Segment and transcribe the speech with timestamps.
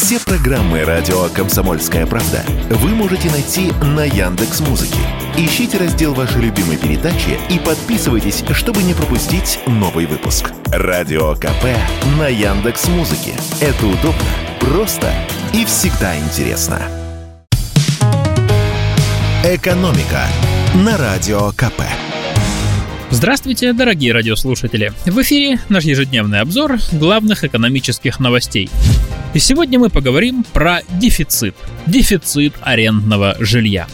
[0.00, 5.00] Все программы радио Комсомольская правда вы можете найти на Яндекс Музыке.
[5.36, 10.52] Ищите раздел вашей любимой передачи и подписывайтесь, чтобы не пропустить новый выпуск.
[10.66, 11.64] Радио КП
[12.16, 13.32] на Яндекс Музыке.
[13.60, 14.22] Это удобно,
[14.60, 15.12] просто
[15.52, 16.80] и всегда интересно.
[19.42, 20.28] Экономика
[20.76, 21.82] на радио КП.
[23.10, 24.92] Здравствуйте, дорогие радиослушатели!
[25.06, 28.70] В эфире наш ежедневный обзор главных экономических новостей.
[29.38, 31.54] И сегодня мы поговорим про дефицит.
[31.86, 33.86] Дефицит арендного жилья.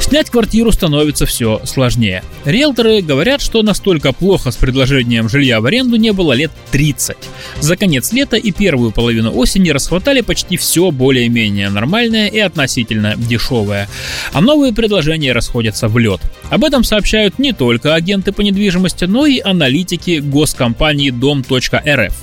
[0.00, 2.24] Снять квартиру становится все сложнее.
[2.44, 7.16] Риэлторы говорят, что настолько плохо с предложением жилья в аренду не было лет 30.
[7.60, 13.88] За конец лета и первую половину осени расхватали почти все более-менее нормальное и относительно дешевое.
[14.32, 16.20] А новые предложения расходятся в лед.
[16.50, 22.14] Об этом сообщают не только агенты по недвижимости, но и аналитики госкомпании Дом.рф.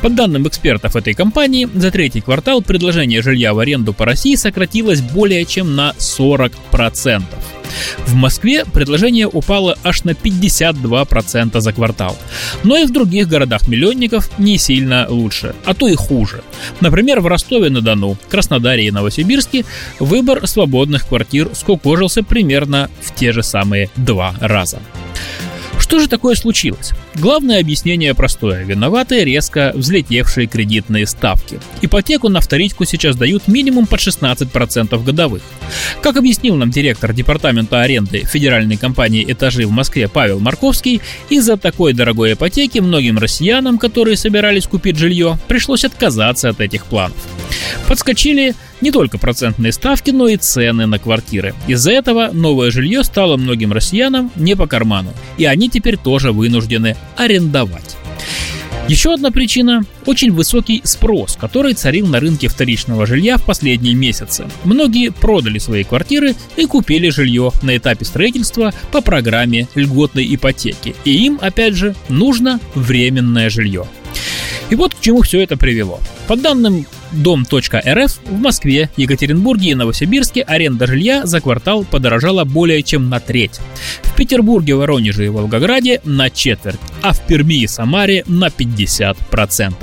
[0.00, 5.00] По данным экспертов этой компании, за третий квартал предложение жилья в аренду по России сократилось
[5.00, 6.52] более чем на 40%.
[8.06, 12.16] В Москве предложение упало аж на 52% за квартал.
[12.64, 16.42] Но и в других городах-миллионников не сильно лучше, а то и хуже.
[16.80, 19.64] Например, в Ростове-на-Дону, Краснодаре и Новосибирске
[19.98, 24.78] выбор свободных квартир скукожился примерно в те же самые два раза.
[25.92, 26.92] Что же такое случилось?
[27.16, 28.64] Главное объяснение простое.
[28.64, 31.60] Виноваты резко взлетевшие кредитные ставки.
[31.82, 35.42] Ипотеку на вторичку сейчас дают минимум под 16% годовых.
[36.00, 41.92] Как объяснил нам директор департамента аренды федеральной компании «Этажи» в Москве Павел Марковский, из-за такой
[41.92, 47.18] дорогой ипотеки многим россиянам, которые собирались купить жилье, пришлось отказаться от этих планов.
[47.86, 51.54] Подскочили не только процентные ставки, но и цены на квартиры.
[51.66, 56.96] Из-за этого новое жилье стало многим россиянам не по карману, и они теперь тоже вынуждены
[57.16, 57.96] арендовать.
[58.88, 64.46] Еще одна причина– очень высокий спрос, который царил на рынке вторичного жилья в последние месяцы.
[64.64, 70.96] Многие продали свои квартиры и купили жилье на этапе строительства по программе льготной ипотеки.
[71.04, 73.86] И им, опять же, нужно временное жилье.
[74.72, 76.00] И вот к чему все это привело.
[76.26, 83.10] По данным Дом.рф в Москве, Екатеринбурге и Новосибирске аренда жилья за квартал подорожала более чем
[83.10, 83.60] на треть.
[84.02, 89.74] В Петербурге, Воронеже и Волгограде на четверть, а в Перми и Самаре на 50%.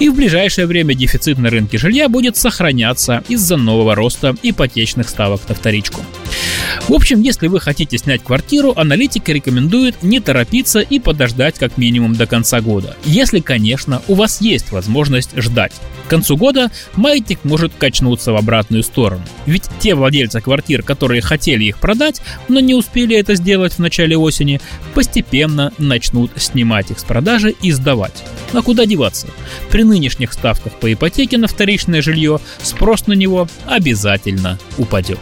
[0.00, 5.46] И в ближайшее время дефицит на рынке жилья будет сохраняться из-за нового роста ипотечных ставок
[5.46, 6.00] на вторичку.
[6.88, 12.14] В общем, если вы хотите снять квартиру, аналитики рекомендуют не торопиться и подождать как минимум
[12.14, 12.96] до конца года.
[13.04, 15.72] Если, конечно, у вас есть возможность ждать.
[16.06, 19.24] К концу года маятник может качнуться в обратную сторону.
[19.46, 24.16] Ведь те владельцы квартир, которые хотели их продать, но не успели это сделать в начале
[24.16, 24.60] осени,
[24.94, 28.22] постепенно начнут снимать их с продажи и сдавать.
[28.52, 29.26] А куда деваться?
[29.72, 35.18] При нынешних ставках по ипотеке на вторичное жилье спрос на него обязательно упадет.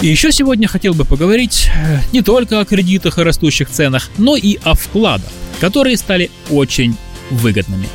[0.00, 4.36] И еще сегодня хотел бы поговорить э, не только о кредитах и растущих ценах, но
[4.36, 5.28] и о вкладах,
[5.60, 6.96] которые стали очень
[7.30, 7.88] выгодными.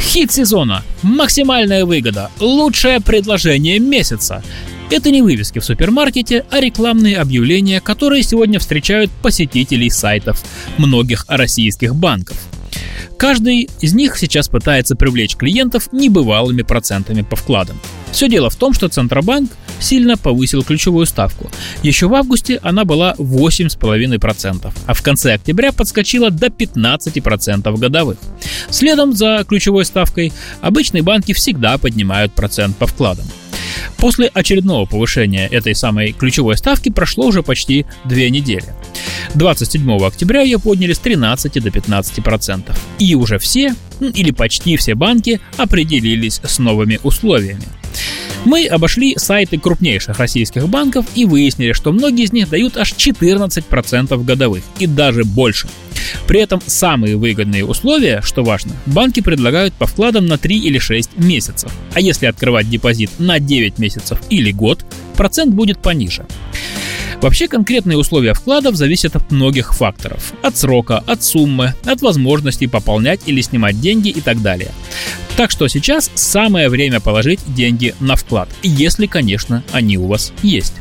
[0.00, 4.42] Хит сезона, максимальная выгода, лучшее предложение месяца.
[4.90, 10.42] Это не вывески в супермаркете, а рекламные объявления, которые сегодня встречают посетителей сайтов
[10.78, 12.38] многих российских банков.
[13.18, 17.78] Каждый из них сейчас пытается привлечь клиентов небывалыми процентами по вкладам.
[18.10, 19.50] Все дело в том, что Центробанк
[19.84, 21.50] сильно повысил ключевую ставку.
[21.82, 28.18] Еще в августе она была 8,5%, а в конце октября подскочила до 15% годовых.
[28.70, 33.26] Следом за ключевой ставкой обычные банки всегда поднимают процент по вкладам.
[33.98, 38.74] После очередного повышения этой самой ключевой ставки прошло уже почти две недели.
[39.34, 42.76] 27 октября ее подняли с 13 до 15%.
[42.98, 47.64] И уже все, или почти все банки определились с новыми условиями.
[48.44, 54.24] Мы обошли сайты крупнейших российских банков и выяснили, что многие из них дают аж 14%
[54.24, 55.68] годовых и даже больше.
[56.26, 61.18] При этом самые выгодные условия, что важно, банки предлагают по вкладам на 3 или 6
[61.18, 61.72] месяцев.
[61.94, 64.84] А если открывать депозит на 9 месяцев или год,
[65.16, 66.26] процент будет пониже.
[67.22, 70.34] Вообще конкретные условия вкладов зависят от многих факторов.
[70.42, 74.72] От срока, от суммы, от возможности пополнять или снимать деньги и так далее.
[75.36, 80.74] Так что сейчас самое время положить деньги на вклад, если, конечно, они у вас есть.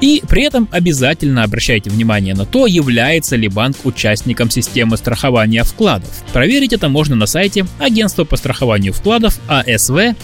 [0.00, 6.10] И при этом обязательно обращайте внимание на то, является ли банк участником системы страхования вкладов.
[6.32, 10.16] Проверить это можно на сайте Агентства по страхованию вкладов asv.org.ru.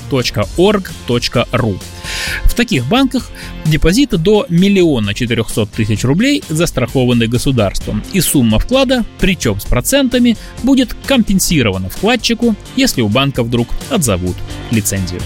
[2.44, 3.30] В таких банках
[3.64, 10.94] депозиты до миллиона четырехсот тысяч рублей застрахованы государством, и сумма вклада, причем с процентами, будет
[11.06, 14.36] компенсирована вкладчику, если у банка вдруг отзовут
[14.70, 15.22] лицензию.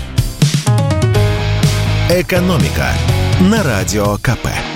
[2.09, 2.93] Экономика
[3.41, 4.76] на радио КП.